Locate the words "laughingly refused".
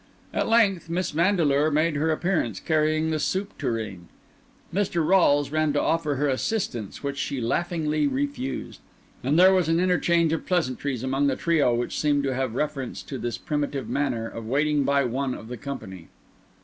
7.39-8.79